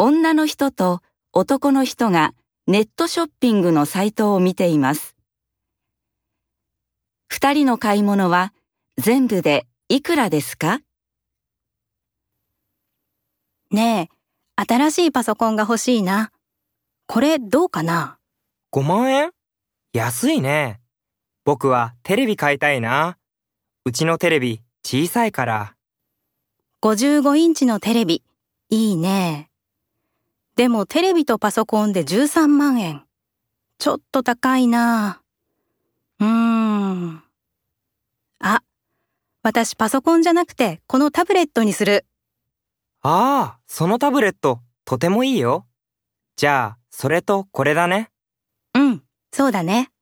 [0.00, 1.00] 女の人と
[1.32, 2.32] 男の人が
[2.68, 5.16] ネットショッピングのサイトを見ています。
[7.26, 8.52] 二人の買い物は
[8.96, 10.80] 全部でいくらですか？
[13.72, 14.08] ね
[14.56, 16.30] え、新しいパソコンが欲しいな。
[17.08, 18.18] これどうかな
[18.72, 19.32] ？5万円？
[19.92, 20.80] 安いね。
[21.44, 23.18] 僕はテレビ買いたいな。
[23.84, 25.74] うちのテレビ小さいから。
[26.82, 28.22] ?55 インチのテレビ。
[28.70, 29.50] いいね。
[30.58, 33.04] でもテレビとパソコンで13万円。
[33.78, 35.22] ちょっと高いな。
[36.18, 37.22] うーん。
[38.40, 38.64] あ、
[39.44, 42.06] 私パソコンじゃなくてこのタブレットにする。
[43.02, 45.64] ああ、そのタブレットとてもいいよ。
[46.34, 48.10] じゃあ、それとこれだね。
[48.74, 49.02] うん、
[49.32, 49.92] そうだね。